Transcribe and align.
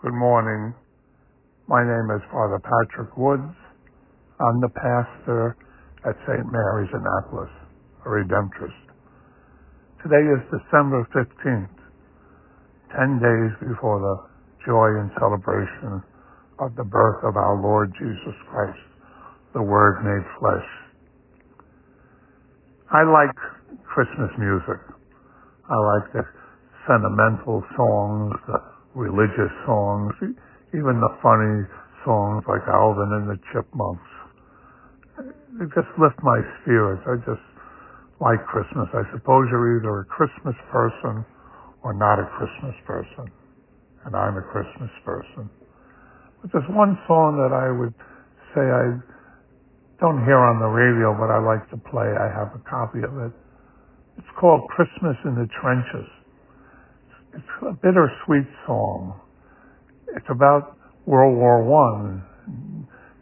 Good 0.00 0.16
morning. 0.16 0.72
My 1.68 1.84
name 1.84 2.08
is 2.16 2.24
Father 2.32 2.56
Patrick 2.56 3.12
Woods. 3.20 3.52
I'm 4.40 4.56
the 4.64 4.72
pastor 4.72 5.52
at 6.08 6.16
St. 6.24 6.40
Mary's 6.48 6.88
Annapolis, 6.88 7.52
a 8.06 8.08
Redemptorist. 8.08 8.80
Today 10.00 10.24
is 10.24 10.40
December 10.48 11.04
15th, 11.12 11.76
10 12.96 13.20
days 13.20 13.52
before 13.68 14.00
the 14.00 14.16
joy 14.64 14.88
and 15.04 15.12
celebration 15.20 16.00
of 16.64 16.72
the 16.80 16.84
birth 16.88 17.20
of 17.22 17.36
our 17.36 17.60
Lord 17.60 17.92
Jesus 18.00 18.36
Christ, 18.48 18.80
the 19.52 19.60
Word 19.60 20.00
made 20.00 20.24
flesh. 20.40 20.68
I 22.88 23.04
like 23.04 23.36
Christmas 23.84 24.32
music. 24.38 24.80
I 25.68 25.76
like 25.76 26.08
the 26.16 26.24
sentimental 26.88 27.60
songs, 27.76 28.32
the 28.48 28.79
religious 28.94 29.52
songs, 29.66 30.10
even 30.74 30.98
the 30.98 31.12
funny 31.22 31.66
songs 32.02 32.42
like 32.48 32.62
Alvin 32.66 33.10
and 33.22 33.26
the 33.30 33.38
Chipmunks. 33.52 34.10
They 35.58 35.66
just 35.74 35.90
lift 35.98 36.18
my 36.22 36.40
spirits. 36.62 37.02
I 37.06 37.18
just 37.22 37.44
like 38.20 38.40
Christmas. 38.46 38.88
I 38.94 39.04
suppose 39.14 39.46
you're 39.50 39.78
either 39.78 40.02
a 40.02 40.06
Christmas 40.06 40.56
person 40.70 41.24
or 41.82 41.92
not 41.94 42.18
a 42.18 42.26
Christmas 42.38 42.76
person. 42.86 43.30
And 44.06 44.16
I'm 44.16 44.36
a 44.36 44.44
Christmas 44.48 44.90
person. 45.04 45.50
But 46.40 46.52
there's 46.52 46.70
one 46.72 46.96
song 47.04 47.36
that 47.36 47.52
I 47.52 47.68
would 47.68 47.92
say 48.56 48.64
I 48.64 48.96
don't 50.00 50.24
hear 50.24 50.40
on 50.40 50.56
the 50.58 50.72
radio, 50.72 51.12
but 51.12 51.28
I 51.28 51.36
like 51.36 51.68
to 51.70 51.78
play. 51.92 52.08
I 52.08 52.32
have 52.32 52.56
a 52.56 52.62
copy 52.64 53.04
of 53.04 53.12
it. 53.20 53.32
It's 54.16 54.32
called 54.40 54.64
Christmas 54.72 55.16
in 55.28 55.36
the 55.36 55.48
Trenches 55.60 56.08
it's 57.34 57.52
a 57.62 57.72
bittersweet 57.72 58.48
song. 58.66 59.20
It's 60.16 60.26
about 60.30 60.76
World 61.06 61.36
War 61.36 61.62
One, 61.62 62.22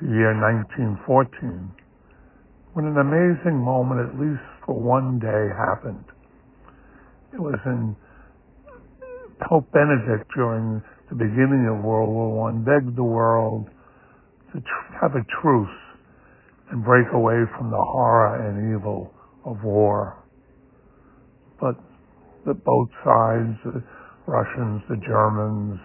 the 0.00 0.08
year 0.08 0.34
1914, 0.36 1.72
when 2.74 2.84
an 2.84 2.98
amazing 2.98 3.56
moment, 3.56 4.00
at 4.00 4.20
least 4.20 4.44
for 4.66 4.74
one 4.74 5.18
day, 5.18 5.48
happened. 5.56 6.04
It 7.32 7.40
was 7.40 7.58
in 7.66 7.96
Pope 9.48 9.70
Benedict 9.72 10.30
during 10.34 10.82
the 11.08 11.16
beginning 11.16 11.66
of 11.66 11.84
World 11.84 12.10
War 12.10 12.32
One 12.32 12.64
begged 12.64 12.96
the 12.96 13.04
world 13.04 13.68
to 14.52 14.60
tr- 14.60 14.92
have 15.00 15.12
a 15.12 15.24
truce 15.42 15.78
and 16.70 16.84
break 16.84 17.06
away 17.12 17.44
from 17.56 17.70
the 17.70 17.80
horror 17.80 18.48
and 18.48 18.74
evil 18.74 19.12
of 19.44 19.62
war. 19.64 20.16
But 21.60 21.76
the 22.46 22.54
both 22.54 22.88
sides, 23.04 23.56
Russians, 24.26 24.82
the 24.88 24.96
Germans, 25.06 25.80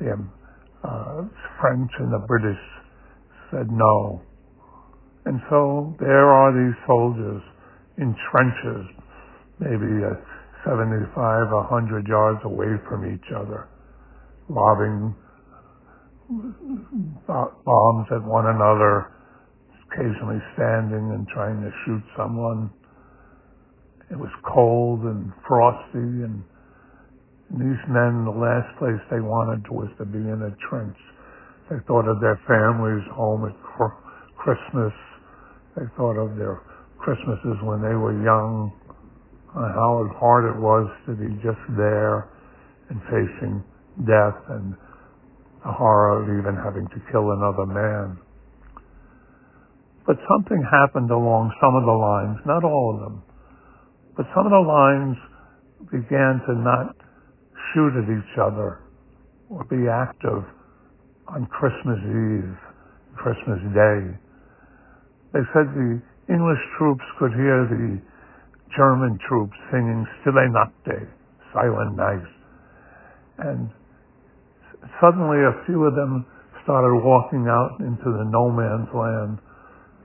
the 0.00 0.16
uh, 0.84 1.22
French 1.60 1.90
and 1.98 2.12
the 2.12 2.24
British 2.26 2.60
said 3.50 3.70
no. 3.70 4.22
And 5.26 5.40
so 5.50 5.94
there 6.00 6.30
are 6.32 6.50
these 6.52 6.76
soldiers 6.86 7.42
in 7.98 8.16
trenches, 8.32 8.88
maybe 9.60 10.00
uh, 10.00 10.16
75, 10.64 11.12
100 11.12 12.08
yards 12.08 12.40
away 12.44 12.80
from 12.88 13.04
each 13.04 13.28
other, 13.36 13.68
lobbing 14.48 15.14
bombs 17.28 18.06
at 18.12 18.22
one 18.24 18.46
another, 18.46 19.12
occasionally 19.90 20.40
standing 20.54 21.12
and 21.12 21.26
trying 21.28 21.60
to 21.60 21.70
shoot 21.84 22.02
someone. 22.16 22.70
It 24.10 24.18
was 24.18 24.30
cold 24.54 25.00
and 25.00 25.32
frosty, 25.46 26.24
and 26.24 26.42
these 27.50 27.82
men, 27.90 28.22
the 28.22 28.30
last 28.30 28.70
place 28.78 29.00
they 29.10 29.18
wanted 29.18 29.66
was 29.66 29.90
to 29.98 30.06
be 30.06 30.22
in 30.22 30.38
a 30.46 30.54
trench. 30.70 30.96
They 31.66 31.82
thought 31.86 32.06
of 32.06 32.20
their 32.20 32.38
families 32.46 33.02
home 33.10 33.42
at 33.46 33.56
Christmas. 34.38 34.94
They 35.74 35.86
thought 35.96 36.14
of 36.14 36.38
their 36.38 36.62
Christmases 36.98 37.58
when 37.62 37.82
they 37.82 37.94
were 37.98 38.14
young, 38.22 38.70
how 39.54 40.06
hard 40.18 40.46
it 40.46 40.58
was 40.62 40.86
to 41.06 41.14
be 41.18 41.26
just 41.42 41.58
there 41.76 42.30
and 42.90 43.02
facing 43.10 43.64
death 44.06 44.38
and 44.54 44.74
the 45.64 45.72
horror 45.72 46.22
of 46.22 46.30
even 46.30 46.54
having 46.54 46.86
to 46.86 46.98
kill 47.10 47.32
another 47.32 47.66
man. 47.66 48.18
But 50.06 50.16
something 50.26 50.62
happened 50.70 51.10
along 51.10 51.50
some 51.60 51.74
of 51.74 51.82
the 51.82 51.98
lines, 51.98 52.38
not 52.46 52.62
all 52.62 52.94
of 52.94 53.00
them, 53.00 53.22
but 54.16 54.26
some 54.34 54.46
of 54.46 54.52
the 54.54 54.66
lines 54.66 55.16
began 55.90 56.40
to 56.46 56.54
not 56.54 56.94
shoot 57.74 57.92
at 57.96 58.08
each 58.08 58.34
other 58.38 58.80
or 59.50 59.64
be 59.64 59.88
active 59.90 60.44
on 61.28 61.46
Christmas 61.46 61.98
Eve, 62.02 62.56
Christmas 63.16 63.60
Day. 63.74 63.98
They 65.32 65.44
said 65.54 65.70
the 65.74 66.02
English 66.28 66.62
troops 66.78 67.04
could 67.18 67.32
hear 67.34 67.66
the 67.66 67.98
German 68.76 69.18
troops 69.28 69.54
singing 69.70 70.06
Stille 70.22 70.46
Nacht, 70.50 70.86
Silent 71.52 71.96
Night. 71.96 72.28
And 73.38 73.70
suddenly 75.00 75.38
a 75.42 75.64
few 75.66 75.84
of 75.84 75.94
them 75.94 76.26
started 76.62 76.94
walking 77.02 77.46
out 77.48 77.80
into 77.80 78.10
the 78.10 78.26
no 78.30 78.50
man's 78.50 78.90
land 78.94 79.38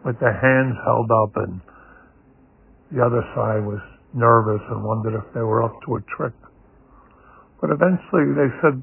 with 0.05 0.19
their 0.19 0.33
hands 0.33 0.77
held 0.85 1.09
up 1.11 1.35
and 1.37 1.61
the 2.91 3.03
other 3.03 3.21
side 3.33 3.65
was 3.65 3.81
nervous 4.13 4.61
and 4.69 4.83
wondered 4.83 5.17
if 5.17 5.25
they 5.33 5.41
were 5.41 5.63
up 5.63 5.73
to 5.85 5.95
a 5.97 6.01
trick. 6.15 6.33
But 7.65 7.81
eventually 7.81 8.29
they 8.37 8.53
said 8.61 8.77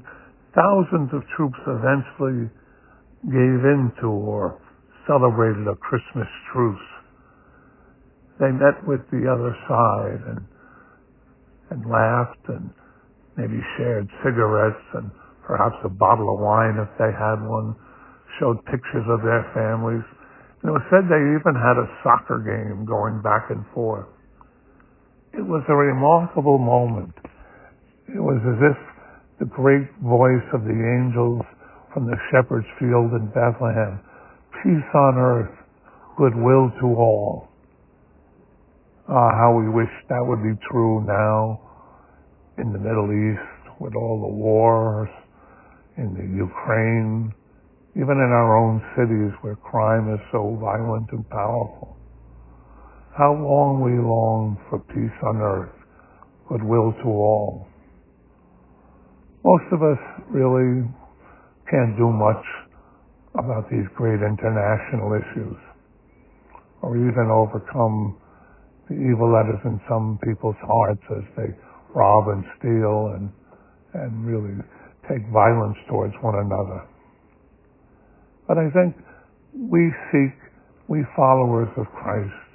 thousands 0.51 1.15
of 1.15 1.23
troops 1.39 1.55
eventually 1.63 2.51
gave 3.23 3.63
in 3.63 3.95
to 4.03 4.11
or 4.11 4.59
celebrated 5.07 5.71
a 5.71 5.75
Christmas 5.79 6.27
truce. 6.51 6.87
They 8.43 8.51
met 8.51 8.83
with 8.83 8.99
the 9.07 9.23
other 9.23 9.55
side 9.71 10.19
and 10.35 10.43
and 11.71 11.87
laughed 11.87 12.43
and 12.51 12.75
maybe 13.39 13.63
shared 13.79 14.11
cigarettes 14.19 14.83
and 14.99 15.09
perhaps 15.47 15.79
a 15.85 15.89
bottle 15.89 16.35
of 16.35 16.43
wine 16.43 16.75
if 16.75 16.91
they 16.99 17.15
had 17.15 17.39
one, 17.39 17.79
showed 18.37 18.59
pictures 18.65 19.07
of 19.07 19.23
their 19.23 19.47
families. 19.55 20.03
And 20.59 20.67
it 20.67 20.73
was 20.75 20.83
said 20.91 21.07
they 21.07 21.23
even 21.39 21.55
had 21.55 21.79
a 21.79 21.87
soccer 22.03 22.43
game 22.43 22.83
going 22.83 23.21
back 23.23 23.47
and 23.47 23.63
forth. 23.73 24.11
It 25.31 25.47
was 25.47 25.63
a 25.69 25.73
remarkable 25.73 26.57
moment. 26.57 27.15
It 28.07 28.19
was 28.19 28.41
as 28.43 28.59
if 28.71 28.77
the 29.39 29.45
great 29.45 29.87
voice 30.03 30.43
of 30.53 30.65
the 30.65 30.75
angels 30.75 31.41
from 31.93 32.05
the 32.05 32.17
shepherd's 32.31 32.67
field 32.79 33.13
in 33.13 33.27
Bethlehem, 33.31 33.99
peace 34.63 34.89
on 34.93 35.17
earth, 35.17 35.55
goodwill 36.17 36.71
to 36.81 36.87
all. 36.95 37.47
Ah, 39.07 39.31
how 39.31 39.55
we 39.57 39.69
wish 39.69 39.89
that 40.09 40.25
would 40.25 40.43
be 40.43 40.59
true 40.69 41.03
now 41.05 41.59
in 42.57 42.73
the 42.73 42.79
Middle 42.79 43.11
East 43.11 43.79
with 43.79 43.95
all 43.95 44.21
the 44.21 44.35
wars, 44.35 45.09
in 45.97 46.13
the 46.13 46.27
Ukraine, 46.37 47.33
even 47.95 48.17
in 48.17 48.31
our 48.31 48.57
own 48.57 48.81
cities 48.95 49.31
where 49.41 49.55
crime 49.55 50.13
is 50.13 50.19
so 50.31 50.57
violent 50.59 51.07
and 51.11 51.27
powerful. 51.29 51.97
How 53.15 53.33
long 53.33 53.81
we 53.81 53.93
long 53.99 54.57
for 54.69 54.79
peace 54.79 55.17
on 55.23 55.37
earth, 55.37 55.75
goodwill 56.49 56.93
to 57.03 57.07
all. 57.07 57.67
Most 59.43 59.67
of 59.75 59.83
us 59.83 59.99
really 60.31 60.87
can't 61.69 61.97
do 61.99 62.07
much 62.07 62.45
about 63.35 63.67
these 63.69 63.83
great 63.95 64.23
international 64.23 65.19
issues 65.19 65.59
or 66.81 66.95
even 66.95 67.27
overcome 67.27 68.15
the 68.87 68.95
evil 68.95 69.35
that 69.35 69.51
is 69.51 69.59
in 69.65 69.81
some 69.89 70.19
people's 70.23 70.59
hearts 70.63 71.03
as 71.11 71.23
they 71.35 71.51
rob 71.93 72.31
and 72.31 72.43
steal 72.59 73.19
and, 73.19 73.27
and 73.99 74.25
really 74.25 74.55
take 75.11 75.27
violence 75.27 75.77
towards 75.89 76.13
one 76.21 76.35
another. 76.39 76.87
But 78.47 78.57
I 78.59 78.71
think 78.71 78.95
we 79.51 79.91
seek, 80.11 80.35
we 80.87 81.03
followers 81.15 81.67
of 81.75 81.87
Christ, 81.91 82.47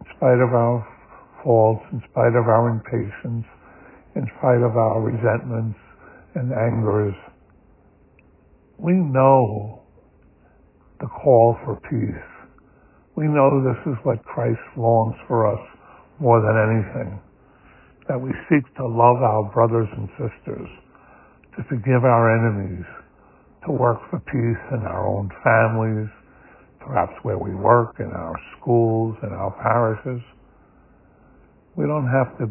in 0.00 0.06
spite 0.16 0.40
of 0.40 0.56
our 0.56 0.80
faults, 1.44 1.84
in 1.92 2.00
spite 2.10 2.36
of 2.36 2.48
our 2.48 2.72
impatience, 2.72 3.44
in 4.16 4.24
spite 4.40 4.64
of 4.64 4.76
our 4.76 5.00
resentments, 5.00 5.78
and 6.34 6.52
angers, 6.52 7.14
we 8.78 8.92
know 8.92 9.82
the 11.00 11.06
call 11.06 11.56
for 11.64 11.76
peace. 11.90 12.28
We 13.16 13.26
know 13.26 13.62
this 13.62 13.92
is 13.92 13.98
what 14.04 14.24
Christ 14.24 14.62
longs 14.76 15.16
for 15.28 15.46
us 15.46 15.60
more 16.18 16.40
than 16.40 16.56
anything. 16.56 17.20
That 18.08 18.20
we 18.20 18.30
seek 18.48 18.64
to 18.76 18.86
love 18.86 19.22
our 19.22 19.50
brothers 19.52 19.88
and 19.92 20.08
sisters, 20.16 20.68
to 21.56 21.64
forgive 21.68 22.04
our 22.04 22.30
enemies, 22.32 22.86
to 23.66 23.72
work 23.72 24.00
for 24.10 24.18
peace 24.18 24.62
in 24.72 24.82
our 24.86 25.06
own 25.06 25.30
families, 25.44 26.10
perhaps 26.80 27.12
where 27.22 27.38
we 27.38 27.54
work, 27.54 27.96
in 28.00 28.10
our 28.10 28.34
schools, 28.58 29.16
in 29.22 29.30
our 29.30 29.52
parishes. 29.62 30.22
We 31.76 31.86
don't 31.86 32.08
have 32.08 32.36
to 32.38 32.50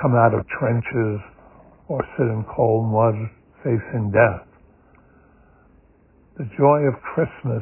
come 0.00 0.14
out 0.14 0.34
of 0.34 0.46
trenches 0.60 1.20
or 1.92 2.00
sit 2.16 2.24
in 2.24 2.40
cold 2.48 2.88
mud 2.88 3.12
facing 3.60 4.08
death. 4.08 4.48
The 6.40 6.48
joy 6.56 6.88
of 6.88 6.96
Christmas 7.12 7.60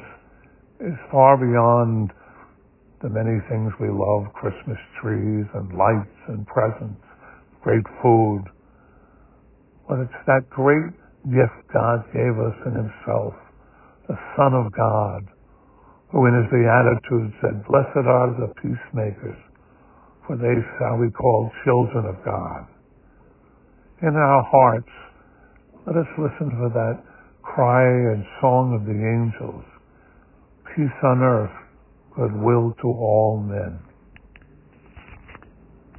is 0.79 0.95
far 1.11 1.35
beyond 1.35 2.15
the 3.03 3.11
many 3.11 3.43
things 3.51 3.75
we 3.83 3.91
love, 3.91 4.31
Christmas 4.39 4.79
trees 5.03 5.51
and 5.51 5.75
lights 5.75 6.21
and 6.31 6.47
presents, 6.47 7.03
great 7.67 7.83
food. 7.99 8.47
But 9.91 10.07
it's 10.07 10.23
that 10.31 10.47
great 10.47 10.95
gift 11.27 11.59
God 11.75 12.07
gave 12.15 12.39
us 12.39 12.55
in 12.71 12.79
himself, 12.87 13.35
the 14.07 14.15
Son 14.39 14.55
of 14.55 14.71
God, 14.71 15.27
who 16.15 16.31
in 16.31 16.39
his 16.39 16.47
Beatitude 16.55 17.35
said, 17.43 17.67
Blessed 17.67 18.07
are 18.07 18.31
the 18.39 18.55
peacemakers, 18.63 19.43
for 20.23 20.39
they 20.39 20.55
shall 20.79 21.03
be 21.03 21.11
called 21.11 21.51
children 21.67 22.07
of 22.07 22.15
God. 22.23 22.71
In 24.03 24.17
our 24.17 24.43
hearts, 24.51 24.89
let 25.87 25.95
us 25.95 26.07
listen 26.17 26.51
for 26.57 26.71
that 26.73 27.05
cry 27.43 27.85
and 27.85 28.25
song 28.41 28.73
of 28.73 28.87
the 28.87 28.97
angels. 28.97 29.65
Peace 30.75 30.97
on 31.05 31.21
earth, 31.21 31.53
goodwill 32.17 32.73
to 32.81 32.89
all 32.89 33.45
men. 33.47 33.79